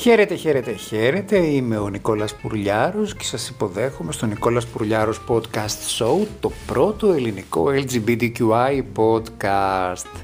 [0.00, 1.36] Χαίρετε, χαίρετε, χαίρετε.
[1.36, 7.66] Είμαι ο Νικόλας Πουρλιάρος και σας υποδέχομαι στο Νικόλας Πουρλιάρος Podcast Show, το πρώτο ελληνικό
[7.68, 10.20] LGBTQI podcast.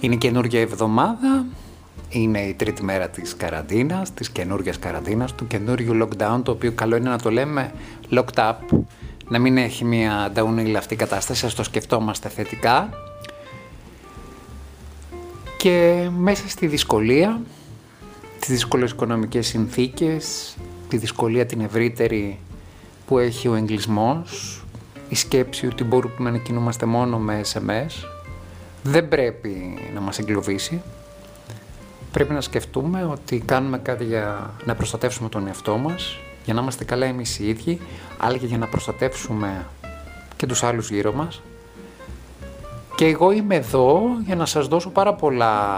[0.00, 1.46] Είναι καινούργια εβδομάδα,
[2.08, 6.96] είναι η τρίτη μέρα της καραντίνας, της καινούργιας καραντίνας, του καινούριου lockdown, το οποίο καλό
[6.96, 7.72] είναι να το λέμε
[8.10, 8.78] locked up,
[9.28, 12.88] να μην έχει μια downhill αυτή κατάσταση, ας το σκεφτόμαστε θετικά.
[15.56, 17.40] Και μέσα στη δυσκολία
[18.46, 20.56] τις δύσκολες οικονομικές συνθήκες,
[20.88, 22.38] τη δυσκολία την ευρύτερη
[23.06, 24.62] που έχει ο εγκλισμός,
[25.08, 28.06] η σκέψη ότι μπορούμε να κινούμαστε μόνο με SMS,
[28.82, 30.82] δεν πρέπει να μας εγκλωβίσει.
[32.12, 36.84] Πρέπει να σκεφτούμε ότι κάνουμε κάτι για να προστατεύσουμε τον εαυτό μας, για να είμαστε
[36.84, 37.80] καλά εμείς οι ίδιοι,
[38.18, 39.66] αλλά και για να προστατεύσουμε
[40.36, 41.42] και τους άλλους γύρω μας.
[42.94, 45.70] Και εγώ είμαι εδώ για να σας δώσω πάρα πολλά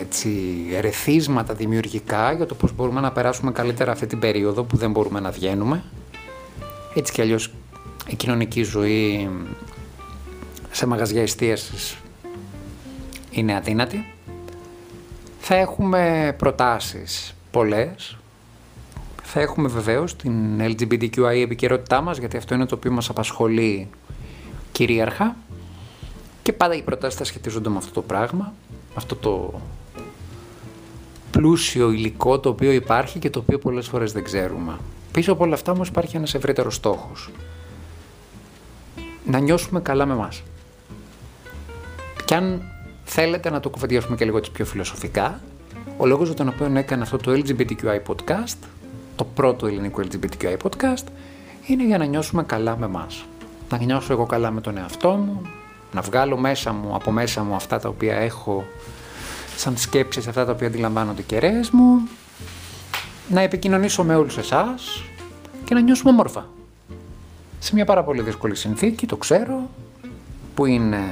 [0.00, 0.30] έτσι,
[0.72, 5.20] ερεθίσματα δημιουργικά για το πώς μπορούμε να περάσουμε καλύτερα αυτή την περίοδο που δεν μπορούμε
[5.20, 5.82] να βγαίνουμε.
[6.94, 7.52] Έτσι κι αλλιώς
[8.08, 9.30] η κοινωνική ζωή
[10.70, 11.96] σε μαγαζιά εστίασης
[13.30, 14.06] είναι αδύνατη.
[15.40, 18.16] Θα έχουμε προτάσεις πολλές.
[19.22, 23.88] Θα έχουμε βεβαίως την LGBTQI επικαιρότητά μας, γιατί αυτό είναι το οποίο μας απασχολεί
[24.72, 25.36] κυρίαρχα.
[26.42, 28.52] Και πάντα οι προτάσεις θα σχετίζονται με αυτό το πράγμα
[28.96, 29.60] αυτό το
[31.30, 34.76] πλούσιο υλικό το οποίο υπάρχει και το οποίο πολλές φορές δεν ξέρουμε.
[35.12, 37.30] Πίσω από όλα αυτά όμως υπάρχει ένας ευρύτερος στόχος.
[39.24, 40.42] Να νιώσουμε καλά με μας.
[42.24, 42.62] Και αν
[43.04, 45.40] θέλετε να το κουβεντιάσουμε και λίγο πιο φιλοσοφικά,
[45.96, 48.58] ο λόγος για τον οποίο έκανα αυτό το LGBTQI podcast,
[49.16, 51.04] το πρώτο ελληνικό LGBTQI podcast,
[51.66, 53.24] είναι για να νιώσουμε καλά με μας.
[53.70, 55.42] Να νιώσω εγώ καλά με τον εαυτό μου,
[55.92, 58.64] να βγάλω μέσα μου, από μέσα μου αυτά τα οποία έχω
[59.56, 62.08] σαν σκέψεις, αυτά τα οποία αντιλαμβάνονται οι κεραίες μου,
[63.28, 65.02] να επικοινωνήσω με όλους εσάς
[65.64, 66.48] και να νιώσουμε όμορφα.
[67.58, 69.70] Σε μια πάρα πολύ δύσκολη συνθήκη, το ξέρω,
[70.54, 71.02] που είναι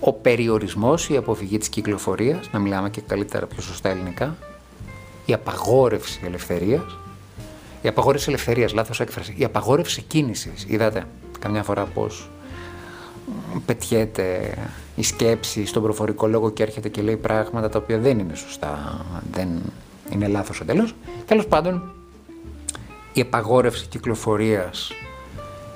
[0.00, 4.36] ο περιορισμός, η αποφυγή της κυκλοφορίας, να μιλάμε και καλύτερα πιο σωστά ελληνικά,
[5.26, 6.98] η απαγόρευση ελευθερίας,
[7.82, 11.04] η απαγόρευση ελευθερίας, λάθος έκφραση, η απαγόρευση κίνησης, είδατε
[11.42, 12.30] καμιά φορά πώς
[13.66, 14.54] πετιέται
[14.96, 19.00] η σκέψη στον προφορικό λόγο και έρχεται και λέει πράγματα τα οποία δεν είναι σωστά,
[19.32, 19.48] δεν
[20.12, 20.94] είναι λάθος εντελώς.
[21.26, 21.92] Τέλος πάντων,
[23.12, 24.92] η επαγόρευση κυκλοφορίας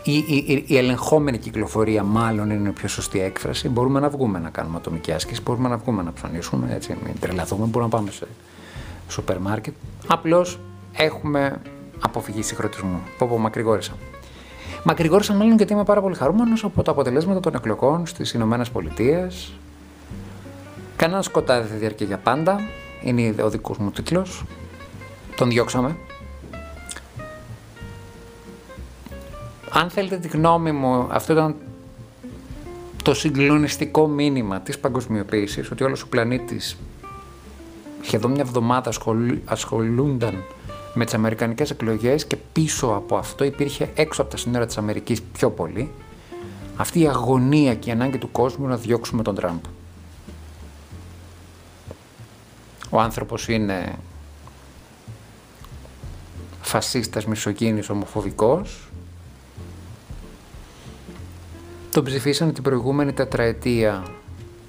[0.03, 3.69] η, η, η, ελεγχόμενη κυκλοφορία μάλλον είναι η πιο σωστή έκφραση.
[3.69, 7.67] Μπορούμε να βγούμε να κάνουμε ατομική άσκηση, μπορούμε να βγούμε να ψωνίσουμε, έτσι, μην τρελαθούμε,
[7.67, 8.27] μπορούμε να πάμε σε
[9.09, 9.75] σούπερ μάρκετ.
[10.07, 10.59] Απλώς
[10.93, 11.61] έχουμε
[12.01, 13.01] αποφυγή συγχρονισμού.
[13.19, 13.93] Πω πω μακρηγόρησα.
[14.89, 19.53] Μακρηγόρησα μάλλον γιατί είμαι πάρα πολύ χαρούμενος από τα αποτελέσματα των εκλογών στις Ηνωμένες Πολιτείες.
[20.97, 22.61] Κανένας σκοτάδι δεν διαρκεί για πάντα.
[23.03, 24.45] Είναι ο δικός μου τίτλος.
[25.37, 25.97] Τον διώξαμε.
[29.71, 31.55] Αν θέλετε τη γνώμη μου, αυτό ήταν
[33.03, 36.77] το συγκλονιστικό μήνυμα της παγκοσμιοποίησης, ότι όλος ο πλανήτης
[38.03, 38.93] σχεδόν μια εβδομάδα
[39.45, 40.43] ασχολούνταν
[40.97, 45.23] με τις αμερικανικές εκλογές και πίσω από αυτό υπήρχε έξω από τα σύνορα της Αμερικής
[45.23, 45.91] πιο πολύ
[46.77, 49.61] αυτή η αγωνία και η ανάγκη του κόσμου να διώξουμε τον Τραμπ.
[52.91, 53.99] Ο άνθρωπος είναι
[56.63, 58.89] φασίστας, μισογίνης, ομοφοβικός.
[61.91, 64.05] Τον ψηφίσανε την προηγούμενη τετραετία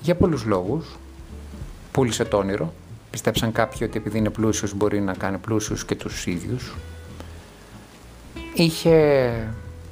[0.02, 0.98] για πολλούς λόγους.
[1.92, 2.74] Πούλησε το όνειρο.
[3.12, 6.76] Πιστέψαν κάποιοι ότι επειδή είναι πλούσιος μπορεί να κάνει πλούσιους και τους ίδιους.
[8.54, 9.32] Είχε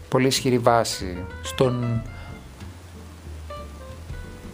[0.10, 2.02] πολύ ισχυρή βάση στον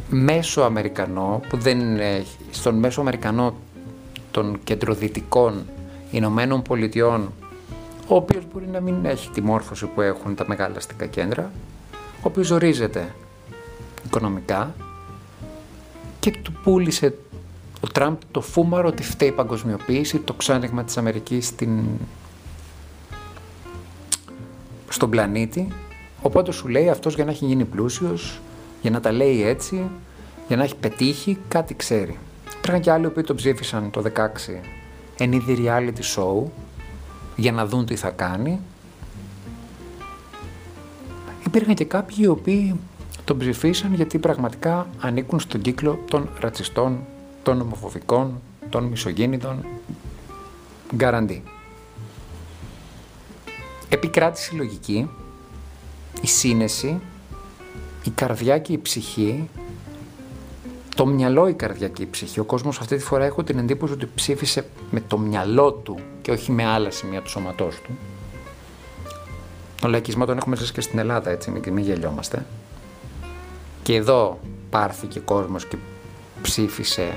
[0.10, 3.56] μέσο Αμερικανό, που δεν είναι, στον μέσο Αμερικανό
[4.32, 5.66] των κεντροδυτικών
[6.12, 7.34] Ηνωμένων Πολιτειών,
[8.08, 11.52] ο οποίος μπορεί να μην έχει τη μόρφωση που έχουν τα μεγάλα αστικά κέντρα,
[11.94, 13.16] ο οποίος ορίζεται
[14.06, 14.76] οικονομικά
[16.20, 17.14] και του πούλησε
[17.84, 21.84] ο Τραμπ το φούμαρο ότι φταίει η παγκοσμιοποίηση, το ξάνοιγμα της Αμερικής στην...
[24.90, 25.68] στον πλανήτη.
[26.22, 28.40] Οπότε σου λέει αυτός για να έχει γίνει πλούσιος,
[28.82, 29.90] για να τα λέει έτσι,
[30.48, 32.18] για να έχει πετύχει, κάτι ξέρει.
[32.58, 34.28] Υπήρχαν και άλλοι που το ψήφισαν το 16
[35.18, 36.44] εν είδη reality show
[37.36, 38.60] για να δουν τι θα κάνει.
[41.46, 42.80] Υπήρχαν και κάποιοι οι οποίοι
[43.24, 47.00] τον ψηφίσαν γιατί πραγματικά ανήκουν στον κύκλο των ρατσιστών
[47.44, 49.66] των ομοφοβικών, των μισογίνητων,
[50.96, 51.44] γκαραντί.
[53.90, 55.10] Επικράτησε η λογική,
[56.22, 57.00] η σύνεση,
[58.04, 59.50] η καρδιά και η ψυχή
[60.96, 62.40] το μυαλό η καρδιά και η ψυχή.
[62.40, 66.32] Ο κόσμος αυτή τη φορά έχω την εντύπωση ότι ψήφισε με το μυαλό του και
[66.32, 67.92] όχι με άλλα σημεία του σώματός του.
[69.82, 72.46] Το λαϊκισμό τον έχουμε ζήσει και στην Ελλάδα, έτσι, μην, μην γελιόμαστε.
[73.84, 74.40] Και εδώ
[74.70, 75.78] πάρθηκε κόσμος και
[76.42, 77.14] ψήφισε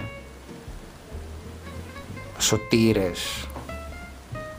[2.38, 3.46] σωτήρες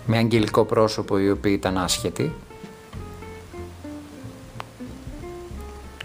[0.05, 2.33] με αγγελικό πρόσωπο οι οποίοι ήταν άσχετοι.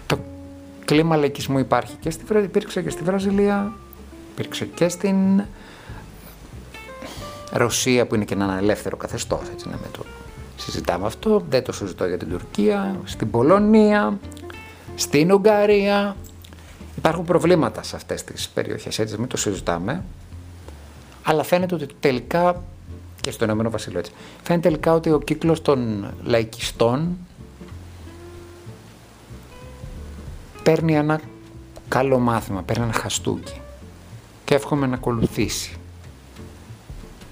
[0.05, 0.19] Το
[0.85, 3.73] κλίμα λαϊκισμού υπάρχει και στη, υπήρξε και στη Βραζιλία,
[4.31, 5.43] υπήρξε και στην
[7.51, 10.05] Ρωσία που είναι και ένα ελεύθερο καθεστώς, έτσι να με το
[10.61, 11.43] συζητάμε αυτό.
[11.49, 14.19] Δεν το συζητώ για την Τουρκία, στην Πολωνία,
[14.95, 16.15] στην Ουγγαρία.
[17.01, 20.03] Υπάρχουν προβλήματα σε αυτές τις περιοχές, έτσι μην το συζητάμε.
[21.23, 22.63] Αλλά φαίνεται ότι τελικά,
[23.21, 24.11] και στο Ηνωμένο Βασίλειο έτσι,
[24.43, 27.17] φαίνεται τελικά ότι ο κύκλος των λαϊκιστών
[30.63, 31.21] παίρνει ένα
[31.87, 33.61] καλό μάθημα, παίρνει ένα χαστούκι
[34.45, 35.75] και εύχομαι να ακολουθήσει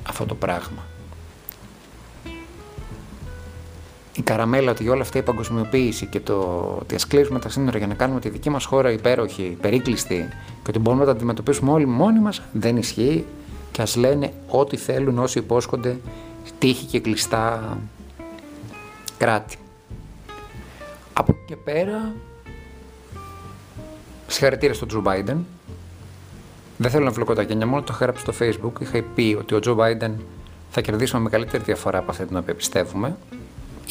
[0.03, 0.88] αυτό το πράγμα.
[4.19, 6.35] Η καραμέλα ότι όλα αυτά η παγκοσμιοποίηση και το
[6.79, 10.27] ότι ας κλείσουμε τα σύνορα για να κάνουμε τη δική μας χώρα υπέροχη, περίκλειστη
[10.63, 13.25] και ότι μπορούμε να τα αντιμετωπίσουμε όλοι μόνοι μας, δεν ισχύει
[13.71, 15.99] και ας λένε ό,τι θέλουν όσοι υπόσχονται
[16.59, 17.77] τύχη και κλειστά
[19.17, 19.57] κράτη.
[21.13, 22.13] Από εκεί και πέρα,
[24.27, 25.45] συγχαρητήρια στον Τζο Μπάιντεν.
[26.77, 28.81] Δεν θέλω να βλοκώ τα γένια, μόνο το είχα γράψει στο Facebook.
[28.81, 30.21] Είχα πει ότι ο Τζο Μπάιντεν
[30.69, 33.15] θα κερδίσουμε μεγαλύτερη διαφορά από αυτή την οποία πιστεύουμε.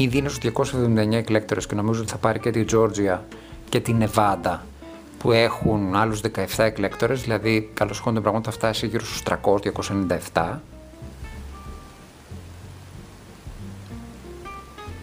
[0.01, 3.25] Ήδη είναι στου 279 εκλέκτορες και νομίζω ότι θα πάρει και τη Τζόρτζια
[3.69, 4.67] και τη Νεβάντα
[5.19, 9.23] που έχουν άλλους 17 εκλέκτορες, δηλαδή καλώς των πραγμάτων θα φτάσει γύρω στους
[10.33, 10.55] 300-297.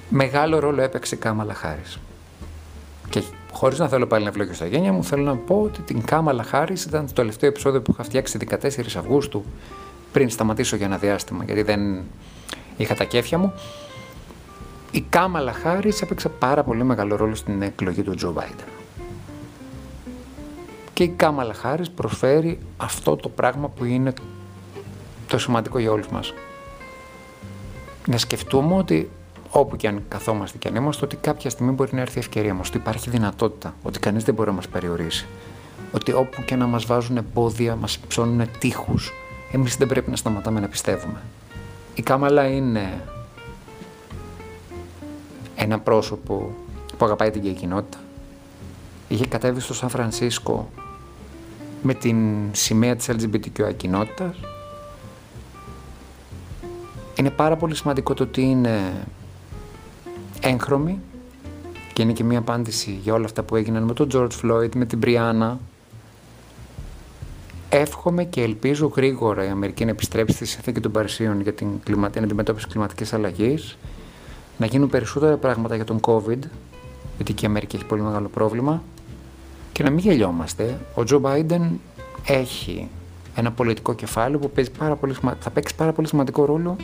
[0.10, 2.00] Μεγάλο ρόλο έπαιξε η Κάμαλα Χάρης.
[3.10, 6.06] Και χωρίς να θέλω πάλι να ευλογήσω στα γένια μου, θέλω να πω ότι την
[6.06, 8.56] Κάμαλα Χάρης ήταν το τελευταίο επεισόδιο που είχα φτιάξει 14
[8.98, 9.46] Αυγούστου
[10.12, 12.04] πριν σταματήσω για ένα διάστημα, γιατί δεν
[12.78, 13.54] είχα τα κέφια μου
[14.96, 18.66] η Κάμαλα Χάρη έπαιξε πάρα πολύ μεγάλο ρόλο στην εκλογή του Τζο Μπάιντεν.
[20.94, 24.14] Και η Κάμαλα Χάρη προσφέρει αυτό το πράγμα που είναι
[25.28, 26.34] το σημαντικό για όλους μας.
[28.08, 29.10] Να σκεφτούμε ότι
[29.50, 32.54] όπου και αν καθόμαστε και αν είμαστε, ότι κάποια στιγμή μπορεί να έρθει η ευκαιρία
[32.54, 35.26] μας, ότι υπάρχει δυνατότητα, ότι κανείς δεν μπορεί να μας περιορίσει.
[35.92, 39.14] Ότι όπου και να μας βάζουν εμπόδια, μας ψώνουν τείχους,
[39.52, 41.22] εμείς δεν πρέπει να σταματάμε να πιστεύουμε.
[41.96, 43.04] Η Κάμαλα είναι
[45.56, 46.56] ένα πρόσωπο
[46.98, 47.98] που αγαπάει την gay κοινότητα.
[49.08, 50.70] Είχε κατέβει στο Σαν Φρανσίσκο
[51.84, 52.18] με την
[52.52, 54.36] σημαία της LGBTQI κοινότητας.
[57.16, 59.06] Είναι πάρα πολύ σημαντικό το ότι είναι
[60.42, 61.00] έγχρωμη
[61.94, 64.86] και είναι και μια απάντηση για όλα αυτά που έγιναν με τον George Floyd, με
[64.86, 65.60] την Μπριάννα.
[67.70, 72.24] Εύχομαι και ελπίζω γρήγορα η Αμερική να επιστρέψει στη συνθήκη των Παρισίων για την, την
[72.24, 73.78] αντιμετώπιση κλιματικής αλλαγής
[74.58, 76.40] να γίνουν περισσότερα πράγματα για τον COVID,
[77.16, 78.84] γιατί και η Αμερική έχει πολύ μεγάλο πρόβλημα,
[79.72, 80.80] και να μην γελιόμαστε.
[80.94, 81.80] Ο Τζο Μπάιντεν
[82.26, 82.90] έχει
[83.36, 86.76] ένα πολιτικό κεφάλαιο που παίζει πάρα πολύ, θα παίξει πάρα πολύ σημαντικό ρόλο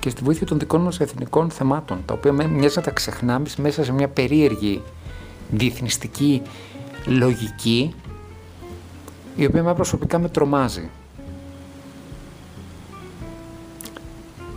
[0.00, 3.84] και στη βοήθεια των δικών μας εθνικών θεμάτων, τα οποία μοιάζει να τα ξεχνάμε μέσα
[3.84, 4.82] σε μια περίεργη
[5.50, 6.42] διεθνιστική
[7.06, 7.94] λογική,
[9.36, 10.90] η οποία με προσωπικά με τρομάζει.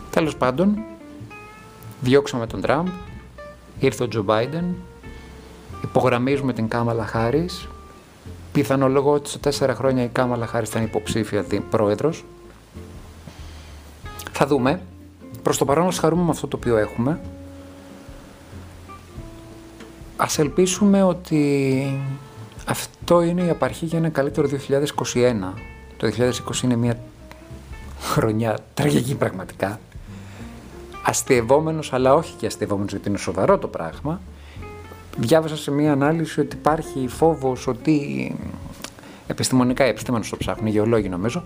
[0.10, 0.78] Τέλος πάντων,
[2.02, 2.88] διώξαμε τον Τραμπ,
[3.80, 4.76] ήρθε ο Τζο Μπάιντεν,
[5.84, 7.68] υπογραμμίζουμε την Κάμαλα Χάρης,
[8.52, 12.26] πιθανολογώ ότι σε τέσσερα χρόνια η Κάμαλα Χάρης ήταν υποψήφια πρόεδρος.
[14.32, 14.82] Θα δούμε.
[15.44, 17.20] Προς το παρόν μας χαρούμε με αυτό το οποίο έχουμε.
[20.18, 21.84] Ας ελπίσουμε ότι
[22.66, 25.54] αυτό είναι η απαρχή για ένα καλύτερο 2021.
[25.98, 27.00] Το 2020 είναι μια
[28.00, 29.80] χρονιά τραγική πραγματικά
[31.04, 34.22] αστειευόμενος, αλλά όχι και αστειευόμενος γιατί είναι σοβαρό το πράγμα.
[35.18, 38.36] Διάβασα σε μία ανάλυση ότι υπάρχει φόβος ότι
[39.28, 41.44] επιστημονικά οι επιστήμονες το ψάχνουν, οι γεωλόγοι νομίζω,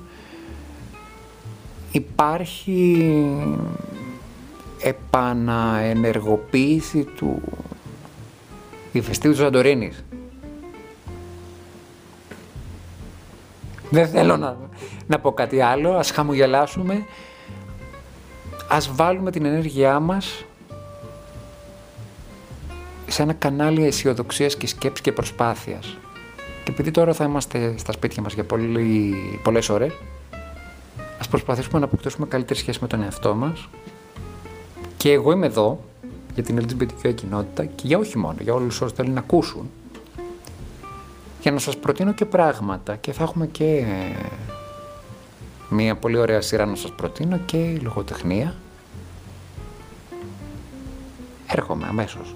[1.92, 3.14] υπάρχει
[4.82, 7.42] επαναενεργοποίηση του
[8.92, 10.04] ηφαιστείου του Σαντορίνης.
[13.90, 14.58] Δεν θέλω να,
[15.08, 17.06] να πω κάτι άλλο, ας χαμογελάσουμε
[18.74, 20.46] ας βάλουμε την ενέργειά μας
[23.08, 25.98] σε ένα κανάλι αισιοδοξίας και σκέψης και προσπάθειας.
[26.64, 29.92] Και επειδή τώρα θα είμαστε στα σπίτια μας για πολύ, πολλές ώρες,
[31.20, 33.70] ας προσπαθήσουμε να αποκτήσουμε καλύτερη σχέση με τον εαυτό μας
[34.98, 35.80] και εγώ είμαι εδώ
[36.34, 39.72] για την LGBTQ κοινότητα και για όχι μόνο, για όλους όσους θέλουν να ακούσουν
[41.42, 43.86] για να σας προτείνω και πράγματα και θα έχουμε και
[45.70, 48.56] μια πολύ ωραία σειρά να σας προτείνω και λογοτεχνία.
[51.56, 52.36] Έρχομαι αμέσως.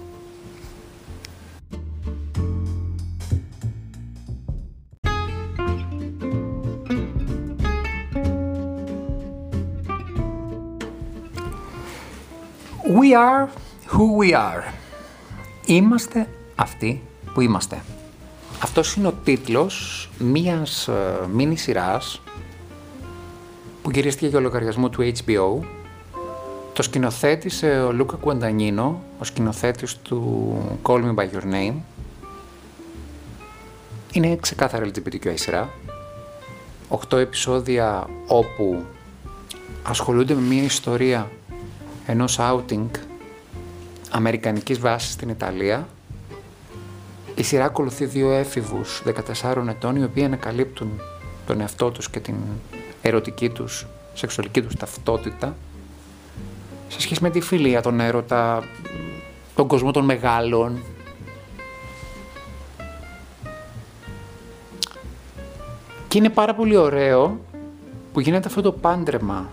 [13.00, 13.48] We are
[13.92, 14.72] who we are.
[15.66, 17.02] Είμαστε αυτοί
[17.34, 17.82] που είμαστε.
[18.62, 20.88] Αυτός είναι ο τίτλος μίας
[21.32, 22.20] μίνι σειράς
[23.82, 25.77] που γυρίστηκε για λογαριασμό του HBO.
[26.78, 31.74] Το σκηνοθέτησε ο Λούκα Κουαντανίνο, ο σκηνοθέτης του Call Me By Your Name.
[34.12, 35.70] Είναι ξεκάθαρα LGBTQI σειρά.
[36.88, 38.84] Οχτώ επεισόδια όπου
[39.82, 41.30] ασχολούνται με μια ιστορία
[42.06, 42.86] ενός outing
[44.10, 45.88] αμερικανικής βάσης στην Ιταλία.
[47.34, 49.02] Η σειρά ακολουθεί δύο έφηβους
[49.42, 51.00] 14 ετών οι οποίοι ανακαλύπτουν
[51.46, 52.36] τον εαυτό τους και την
[53.02, 55.56] ερωτική τους, σεξουαλική τους ταυτότητα
[56.88, 58.64] σε σχέση με τη φιλία, τον έρωτα,
[59.54, 60.78] τον κόσμο των μεγάλων.
[66.08, 67.40] Και είναι πάρα πολύ ωραίο
[68.12, 69.48] που γίνεται αυτό το πάντρεμα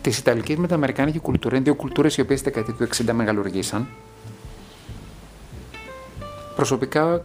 [0.00, 1.54] της Ιταλικής με την Αμερικάνικη κουλτούρα.
[1.54, 3.86] Είναι δύο κουλτούρες οι οποίες στη δεκαετία του 60 μεγαλουργήσαν.
[6.56, 7.24] Προσωπικά,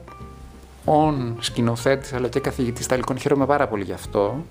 [0.86, 4.46] ον σκηνοθέτης αλλά και καθηγητής Ιταλικών, χαίρομαι πάρα πολύ γι' αυτό.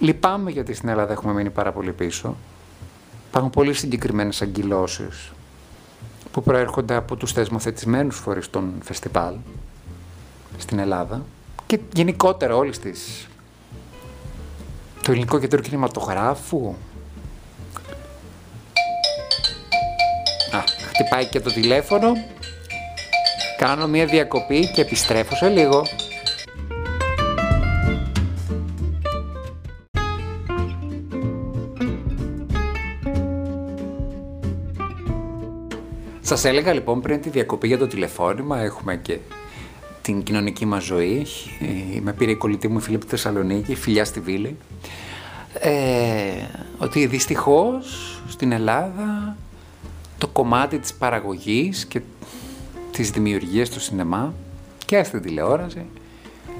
[0.00, 2.36] Λυπάμαι γιατί στην Ελλάδα έχουμε μείνει πάρα πολύ πίσω.
[3.28, 5.32] Υπάρχουν πολύ συγκεκριμένες αγκυλώσεις
[6.32, 9.34] που προέρχονται από τους θεσμοθετημένους φορείς των φεστιβάλ
[10.58, 11.24] στην Ελλάδα
[11.66, 13.28] και γενικότερα όλη της
[15.02, 16.74] το ελληνικό κέντρο κινηματογράφου.
[20.52, 22.12] Α, χτυπάει και το τηλέφωνο.
[23.56, 25.82] Κάνω μία διακοπή και επιστρέφω σε λίγο.
[36.26, 39.18] Σας έλεγα λοιπόν πριν τη διακοπή για το τηλεφώνημα, έχουμε και
[40.02, 41.26] την κοινωνική μας ζωή.
[41.60, 44.56] Ε, με πήρε η κολλητή μου Φιλίππη Θεσσαλονίκη, φιλιά στη Βίλη.
[45.60, 45.72] Ε,
[46.78, 49.36] ότι δυστυχώς στην Ελλάδα
[50.18, 52.00] το κομμάτι της παραγωγής και
[52.90, 54.34] της δημιουργίας του σινεμά
[54.86, 55.86] και στην τηλεόραση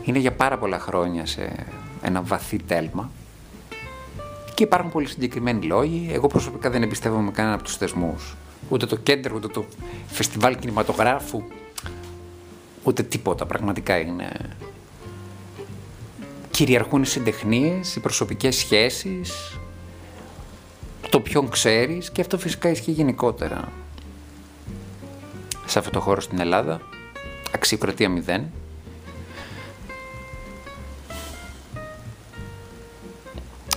[0.05, 1.67] είναι για πάρα πολλά χρόνια σε
[2.03, 3.11] ένα βαθύ τέλμα
[4.55, 6.11] και υπάρχουν πολύ συγκεκριμένοι λόγοι.
[6.13, 8.37] Εγώ προσωπικά δεν εμπιστεύομαι κανένα από τους θεσμούς.
[8.69, 9.65] Ούτε το κέντρο, ούτε το
[10.07, 11.43] φεστιβάλ κινηματογράφου,
[12.83, 13.47] ούτε τίποτα.
[13.47, 14.31] Πραγματικά είναι
[16.51, 19.59] κυριαρχούν οι συντεχνίες, οι προσωπικές σχέσεις,
[21.11, 23.73] το ποιον ξέρεις και αυτό φυσικά ισχύει γενικότερα.
[25.67, 26.81] Σε αυτό το χώρο στην Ελλάδα,
[27.55, 28.51] αξιοκρατία μηδέν.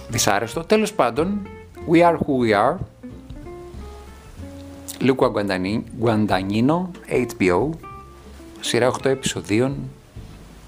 [0.10, 0.64] Δυσάρεστο.
[0.64, 1.48] Τέλος πάντων,
[1.92, 2.78] We Are Who We Are,
[5.00, 5.32] Λούκο
[5.98, 7.70] Γκουαντανίνο, HBO,
[8.60, 9.78] σειρά 8 επεισοδίων,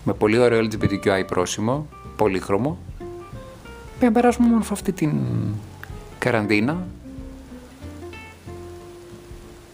[0.03, 2.77] με πολύ ωραίο LGBTQI πρόσημο, πολύχρωμο.
[4.00, 5.11] Για να περάσουμε μόνο αυτή την
[6.19, 6.88] καραντίνα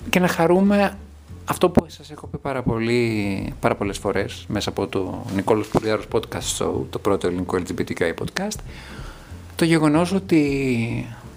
[0.10, 0.98] και να χαρούμε
[1.46, 6.06] αυτό που σας έχω πει πάρα, πολύ, πάρα πολλές φορές μέσα από το Νικόλος Πουλιάρος
[6.12, 8.60] Podcast Show, το πρώτο ελληνικό LGBTQI podcast,
[9.56, 10.42] το γεγονός ότι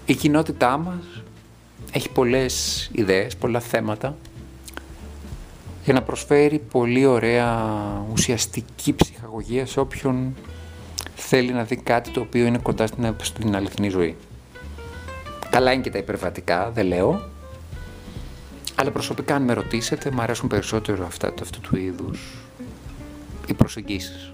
[0.05, 1.23] η κοινότητά μας
[1.91, 4.17] έχει πολλές ιδέες, πολλά θέματα
[5.83, 7.71] για να προσφέρει πολύ ωραία
[8.11, 10.35] ουσιαστική ψυχαγωγία σε όποιον
[11.15, 14.15] θέλει να δει κάτι το οποίο είναι κοντά στην, στην αληθινή ζωή.
[15.49, 17.29] Καλά είναι και τα υπερβατικά, δεν λέω.
[18.75, 22.19] Αλλά προσωπικά αν με ρωτήσετε, μου αρέσουν περισσότερο αυτά του αυτού του είδους
[23.47, 24.33] οι προσεγγίσεις.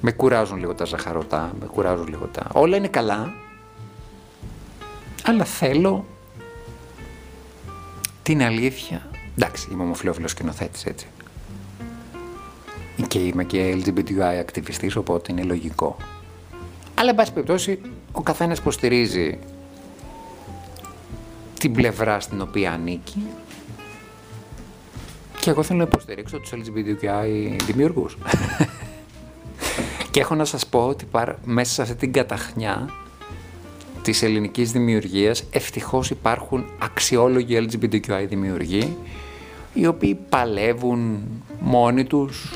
[0.00, 2.46] Με κουράζουν λίγο τα ζαχαρωτά, με κουράζουν λίγο τα...
[2.52, 3.32] Όλα είναι καλά,
[5.24, 6.04] αλλά θέλω
[8.22, 11.06] την αλήθεια; Εντάξει, είμαι ομοφυλόφιλος σκηνοθέτης, έτσι
[13.08, 15.96] και είμαι και LGBTI ακτιβιστής, οπότε είναι λογικό.
[16.94, 17.80] Αλλά, εν πάση περιπτώσει,
[18.12, 19.38] ο καθένας υποστηρίζει
[21.58, 23.26] την πλευρά στην οποία ανήκει
[25.40, 28.18] και εγώ θέλω να υποστηρίξω τους LGBTQI δημιουργούς.
[30.10, 31.06] και έχω να σας πω ότι
[31.44, 32.90] μέσα σε αυτή την καταχνιά
[34.02, 38.96] της ελληνικής δημιουργίας ευτυχώς υπάρχουν αξιόλογοι LGBTQI δημιουργοί
[39.72, 41.20] οι οποίοι παλεύουν
[41.60, 42.50] μόνοι τους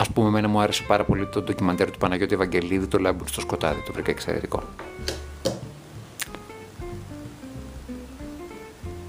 [0.00, 3.40] Α πούμε, εμένα μου άρεσε πάρα πολύ το ντοκιμαντέρ του Παναγιώτη Ευαγγελίδη, το Λάμπουρ στο
[3.40, 4.62] σκοτάδι, το βρήκα εξαιρετικό.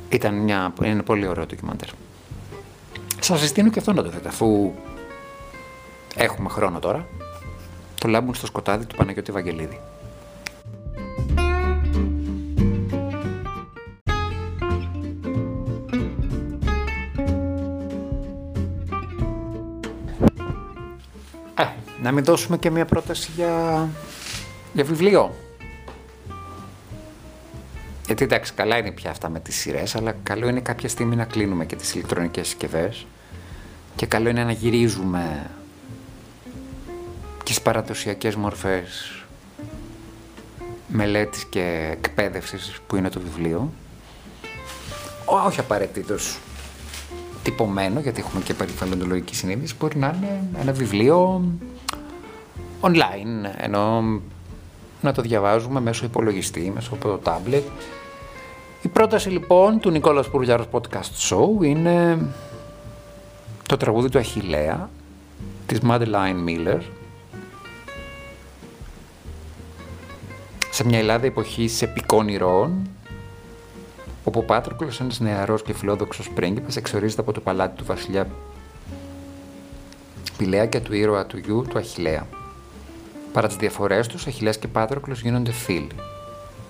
[0.10, 1.88] Ήταν μια, ένα πολύ ωραίο ντοκιμαντέρ.
[3.20, 4.72] Σας συστήνω και αυτό να το δείτε, αφού
[6.16, 7.08] έχουμε χρόνο τώρα.
[8.00, 9.80] Το λάμπουν στο σκοτάδι του Παναγιώτη Βαγγελίδη.
[21.56, 21.66] Ε,
[22.02, 23.88] να μην δώσουμε και μια πρόταση για,
[24.74, 25.36] για βιβλίο.
[28.06, 31.26] Γιατί εντάξει, καλά είναι πια αυτά με τις σειρές, αλλά καλό είναι κάποια στιγμή να
[31.26, 33.06] κλείνουμε και τις ηλεκτρονικές συσκευές
[33.96, 35.50] και καλό είναι να γυρίζουμε
[37.50, 39.22] και στις παραδοσιακές μορφές
[40.88, 43.72] μελέτης και εκπαίδευσης που είναι το βιβλίο.
[45.26, 46.40] Όχι απαραίτητος
[47.44, 51.44] τυπωμένο, γιατί έχουμε και περιφαλοντολογική συνείδηση, μπορεί να είναι ένα βιβλίο
[52.82, 54.02] online, ενώ
[55.02, 57.64] να το διαβάζουμε μέσω υπολογιστή, μέσω από το tablet.
[58.82, 62.18] Η πρόταση λοιπόν του Νικόλας Πουρλιάρος Podcast Show είναι
[63.68, 64.90] το τραγούδι του Αχιλέα
[65.66, 66.80] της Madeline Miller
[70.80, 72.90] σε μια Ελλάδα εποχής επικών ηρώων
[74.24, 78.28] όπου ο Πάτροκλος, ένας νεαρός και φιλόδοξος πρίγκιπας, εξορίζεται από το παλάτι του βασιλιά
[80.38, 82.28] Πηλαία και του ήρωα του γιου του Αχιλέα.
[83.34, 85.96] Παρά τις διαφορές τους, Αχιλέας και Πάτροκλος γίνονται φίλοι.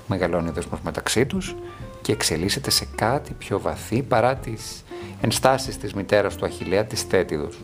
[0.08, 1.56] Μεγαλώνει ο δεσμός μεταξύ τους
[2.02, 4.84] και εξελίσσεται σε κάτι πιο βαθύ παρά τις
[5.22, 7.60] ενστάσεις της μητέρας του Αχιλέα της Θέτιδος.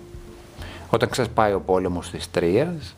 [0.89, 2.95] Όταν ξεσπάει ο πόλεμος της Τρίας,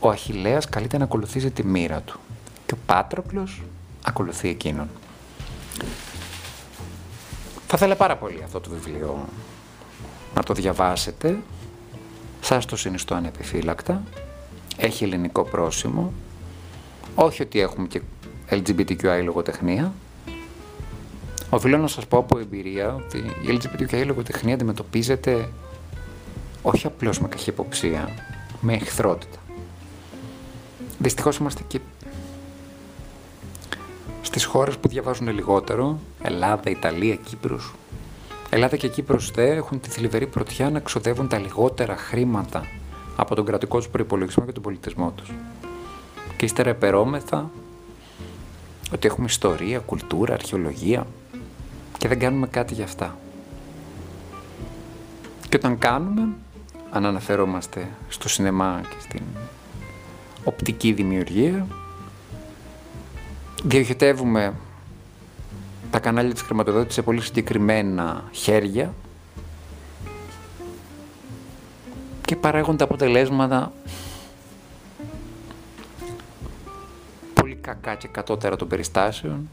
[0.00, 2.20] ο Αχιλέας καλείται να ακολουθήσει τη μοίρα του
[2.72, 3.62] και ο Πάτροκλος
[4.02, 4.88] ακολουθεί εκείνον.
[7.66, 9.28] Θα ήθελα πάρα πολύ αυτό το βιβλίο
[10.34, 11.38] να το διαβάσετε.
[12.40, 14.02] Σας το συνιστώ ανεπιφύλακτα.
[14.76, 16.12] Έχει ελληνικό πρόσημο.
[17.14, 18.00] Όχι ότι έχουμε και
[18.50, 19.92] LGBTQI λογοτεχνία.
[21.50, 25.48] Οφείλω να σας πω από εμπειρία ότι η LGBTQI λογοτεχνία αντιμετωπίζεται
[26.62, 28.08] όχι απλώς με καχυποψία,
[28.60, 29.38] με εχθρότητα.
[30.98, 31.80] Δυστυχώς είμαστε και
[34.32, 37.72] στις χώρες που διαβάζουν λιγότερο, Ελλάδα, Ιταλία, Κύπρος.
[38.50, 42.66] Ελλάδα και Κύπρος δε έχουν τη θλιβερή πρωτιά να ξοδεύουν τα λιγότερα χρήματα
[43.16, 45.30] από τον κρατικό τους προπολογισμό και τον πολιτισμό τους.
[46.36, 47.50] Και ύστερα επερώμεθα
[48.92, 51.06] ότι έχουμε ιστορία, κουλτούρα, αρχαιολογία
[51.98, 53.18] και δεν κάνουμε κάτι για αυτά.
[55.48, 56.28] Και όταν κάνουμε,
[56.90, 59.22] αν αναφερόμαστε στο σινεμά και στην
[60.44, 61.66] οπτική δημιουργία,
[63.62, 64.54] διοχετεύουμε
[65.90, 68.94] τα κανάλια της χρηματοδότησης σε πολύ συγκεκριμένα χέρια
[72.24, 73.72] και παράγουν τα αποτελέσματα
[77.34, 79.48] πολύ κακά και κατώτερα των περιστάσεων.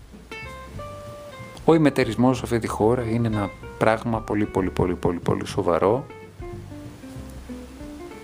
[1.65, 6.05] Ο ημετερισμός σε αυτή τη χώρα είναι ένα πράγμα πολύ πολύ πολύ πολύ πολύ σοβαρό.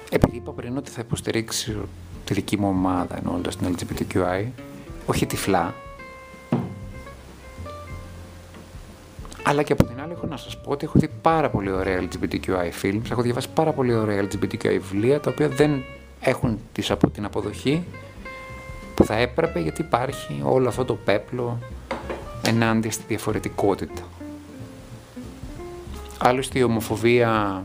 [0.10, 1.78] Επειδή είπα πριν ότι θα υποστηρίξει
[2.26, 4.46] τη δική μου ομάδα εννοώντας την LGBTQI,
[5.06, 5.74] όχι τυφλά.
[9.44, 12.02] Αλλά και από την άλλη έχω να σας πω ότι έχω δει πάρα πολύ ωραία
[12.02, 15.84] LGBTQI films, έχω διαβάσει πάρα πολύ ωραία LGBTQI βιβλία, τα οποία δεν
[16.20, 17.84] έχουν τις από την αποδοχή
[18.96, 21.60] που θα έπρεπε γιατί υπάρχει όλο αυτό το πέπλο
[22.46, 24.02] ενάντια στη διαφορετικότητα.
[26.18, 27.64] Άλλωστε η ομοφοβία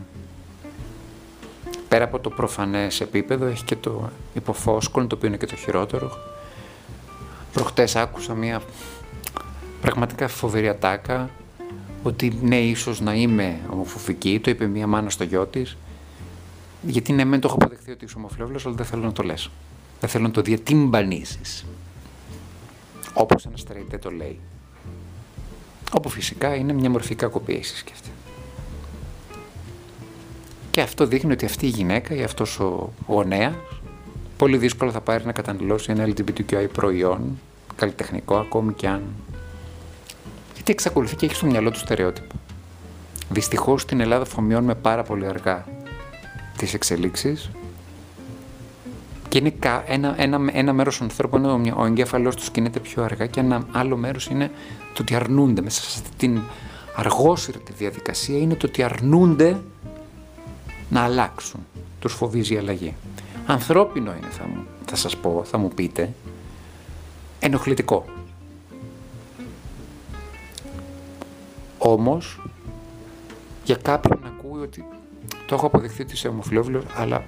[1.88, 6.12] πέρα από το προφανές επίπεδο έχει και το υποφόσκον το οποίο είναι και το χειρότερο
[7.52, 8.62] Προχτές άκουσα μια
[9.80, 11.30] πραγματικά φοβερή ατάκα
[12.02, 15.76] ότι ναι, ίσως να είμαι ομοφοβική, το είπε μια μάνα στο γιο της.
[16.82, 19.50] Γιατί ναι, μεν το έχω αποδεχθεί ότι είσαι ομοφυλόφιλος, αλλά δεν θέλω να το λες.
[20.00, 21.66] Δεν θέλω να το διατυμπανίσεις.
[23.14, 24.38] Όπως ένα στερεϊτέ το λέει.
[25.92, 28.08] Όπου φυσικά είναι μια μορφή κακοποίησης και αυτή.
[30.70, 33.54] Και αυτό δείχνει ότι αυτή η γυναίκα ή αυτός ο γονέας
[34.40, 37.38] πολύ δύσκολα θα πάρει να καταναλώσει ένα LGBTQI προϊόν,
[37.76, 39.02] καλλιτεχνικό ακόμη και αν.
[40.54, 42.34] Γιατί εξακολουθεί και έχει στο μυαλό του στερεότυπο.
[43.30, 45.66] Δυστυχώς στην Ελλάδα φωμιώνουμε πάρα πολύ αργά
[46.56, 47.50] τις εξελίξεις
[49.28, 49.52] και είναι
[49.86, 51.44] ένα, ένα, ένα μέρος των ανθρώπων,
[51.76, 54.50] ο εγκέφαλός του κινείται πιο αργά και ένα άλλο μέρος είναι
[54.94, 55.62] το ότι αρνούνται.
[55.62, 56.40] Μέσα σε αυτή την
[56.96, 59.60] αργόσυρτη διαδικασία είναι το ότι αρνούνται
[60.88, 61.60] να αλλάξουν.
[62.00, 62.94] Τους φοβίζει η αλλαγή.
[63.46, 66.12] Ανθρώπινο είναι θα, μου, θα σας πω, θα μου πείτε.
[67.40, 68.04] Ενοχλητικό.
[71.78, 72.40] Όμως,
[73.64, 74.84] για κάποιον να ακούει ότι
[75.46, 77.24] το έχω αποδεχθεί ότι είσαι ομοφιλόφιλος, αλλά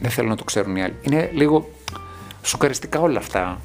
[0.00, 0.94] δεν θέλω να το ξέρουν οι άλλοι.
[1.02, 1.68] Είναι λίγο
[2.42, 3.60] σοκαριστικά όλα αυτά.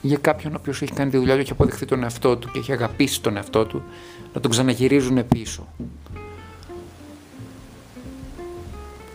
[0.00, 2.58] για κάποιον ο οποίος έχει κάνει τη δουλειά του, έχει αποδεχθεί τον εαυτό του και
[2.58, 3.82] έχει αγαπήσει τον εαυτό του,
[4.34, 5.66] να τον ξαναγυρίζουν πίσω.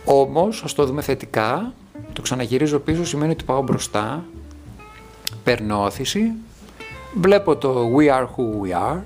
[0.04, 1.74] Όμως, ας το δούμε θετικά,
[2.12, 4.24] το ξαναγυρίζω πίσω σημαίνει ότι πάω μπροστά,
[5.44, 6.32] παίρνω όθηση,
[7.14, 9.00] βλέπω το We Are Who We Are,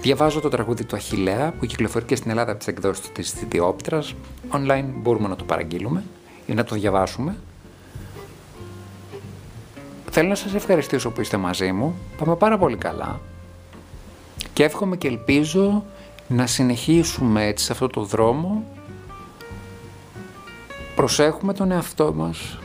[0.00, 4.14] διαβάζω το τραγούδι του Αχιλέα που κυκλοφορεί και στην Ελλάδα από τις εκδόσεις της Διόπτρας,
[4.52, 6.04] online μπορούμε να το παραγγείλουμε
[6.46, 7.36] ή να το διαβάσουμε.
[10.10, 13.20] Θέλω να σας ευχαριστήσω που είστε μαζί μου, πάμε πάρα πολύ καλά.
[14.52, 15.84] Και εύχομαι και ελπίζω
[16.28, 18.64] να συνεχίσουμε έτσι σε αυτό το δρόμο
[20.96, 22.58] προσέχουμε τον εαυτό μας,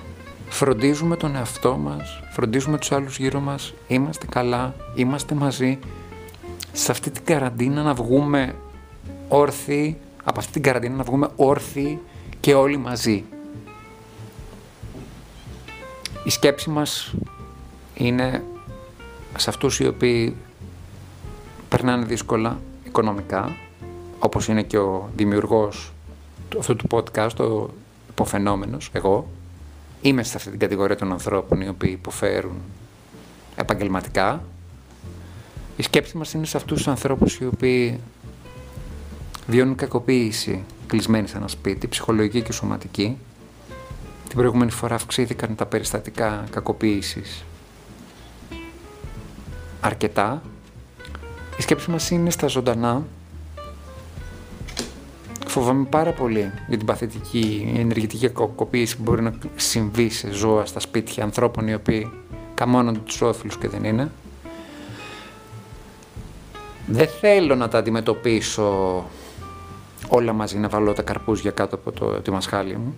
[0.50, 5.80] φροντίζουμε τον εαυτό μας, φροντίζουμε τους άλλους γύρω μας, είμαστε καλά, είμαστε μαζί.
[6.72, 8.56] Σε αυτή την καραντίνα να βγούμε
[9.28, 12.00] όρθιοι, από αυτή την καραντίνα να βγούμε όρθιοι
[12.40, 13.24] και όλοι μαζί.
[16.24, 17.14] Η σκέψη μας
[17.94, 18.44] είναι
[19.38, 20.36] σε αυτούς οι οποίοι
[21.70, 23.56] περνάνε δύσκολα οικονομικά,
[24.20, 25.94] όπως είναι και ο δημιουργός
[26.60, 27.81] αυτού του podcast, ο
[28.12, 29.28] υποφαινόμενος, εγώ,
[30.02, 32.58] είμαι σε αυτή την κατηγορία των ανθρώπων οι οποίοι υποφέρουν
[33.56, 34.44] επαγγελματικά.
[35.78, 38.00] Η σκέψη μας είναι σε αυτούς τους ανθρώπους οι οποίοι
[39.48, 43.18] βιώνουν κακοποίηση κλεισμένοι σε ένα σπίτι, ψυχολογική και σωματική.
[44.28, 47.44] Την προηγούμενη φορά αυξήθηκαν τα περιστατικά κακοποίησης
[49.80, 50.42] αρκετά.
[51.58, 53.04] Η σκέψη μας είναι στα ζωντανά
[55.52, 60.80] Φοβάμαι πάρα πολύ για την παθητική ενεργητική κακοποίηση που μπορεί να συμβεί σε ζώα στα
[60.80, 62.12] σπίτια ανθρώπων οι οποίοι
[62.54, 64.12] καμώνονται τους όφιλους και δεν είναι.
[66.88, 69.06] Δεν θέλω να τα αντιμετωπίσω
[70.08, 72.96] όλα μαζί, να βάλω τα καρπούζια κάτω από το, τη μασχάλη μου.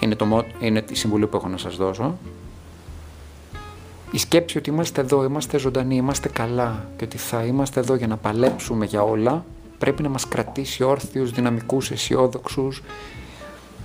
[0.00, 2.18] Είναι, το, είναι η συμβουλή που έχω να σας δώσω.
[4.10, 8.06] Η σκέψη ότι είμαστε εδώ, είμαστε ζωντανοί, είμαστε καλά και ότι θα είμαστε εδώ για
[8.06, 9.44] να παλέψουμε για όλα
[9.82, 12.82] πρέπει να μας κρατήσει όρθιους, δυναμικούς, αισιόδοξους.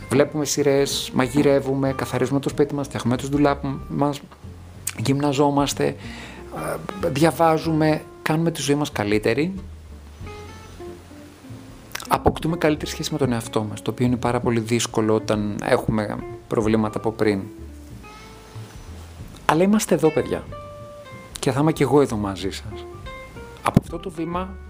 [0.09, 4.21] Βλέπουμε σειρές, μαγειρεύουμε, καθαρίζουμε το σπίτι μας, φτιάχνουμε τους δουλάπους μας,
[4.97, 5.85] γυμναζόμαστε,
[7.03, 9.53] ε, διαβάζουμε, κάνουμε τη ζωή μας καλύτερη.
[12.07, 16.17] Αποκτούμε καλύτερη σχέση με τον εαυτό μας, το οποίο είναι πάρα πολύ δύσκολο όταν έχουμε
[16.47, 17.41] προβλήματα από πριν.
[19.45, 20.43] Αλλά είμαστε εδώ, παιδιά.
[21.39, 22.85] Και θα είμαι και εγώ εδώ μαζί σας.
[23.61, 24.65] Από αυτό το βήμα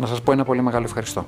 [0.00, 1.26] να σας πω ένα πολύ μεγάλο ευχαριστώ.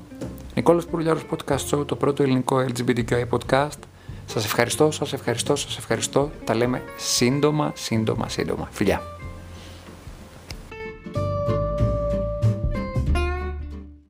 [0.55, 3.79] Νικόλας Πουρλιάρος Podcast Show, το πρώτο ελληνικό LGBTQI podcast.
[4.27, 6.31] Σας ευχαριστώ, σας ευχαριστώ, σας ευχαριστώ.
[6.45, 8.69] Τα λέμε σύντομα, σύντομα, σύντομα.
[8.71, 9.22] Φιλιά.